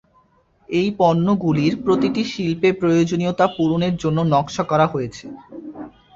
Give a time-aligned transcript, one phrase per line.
[0.69, 5.25] এই পণ্যগুলির প্রতিটি শিল্পে প্রয়োজনীয়তা পূরণের জন্য নকশা করা হয়েছে।